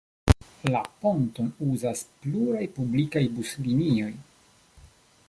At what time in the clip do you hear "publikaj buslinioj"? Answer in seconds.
2.79-4.13